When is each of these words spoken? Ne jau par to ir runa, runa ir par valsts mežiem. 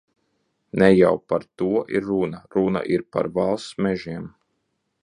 Ne 0.81 0.87
jau 0.99 1.11
par 1.33 1.45
to 1.63 1.69
ir 1.99 2.09
runa, 2.09 2.41
runa 2.57 2.85
ir 2.97 3.07
par 3.15 3.31
valsts 3.39 3.81
mežiem. 3.87 4.27